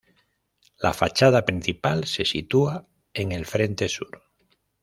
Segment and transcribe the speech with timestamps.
[0.79, 4.23] La fachada principal se sitúa en el frente sur.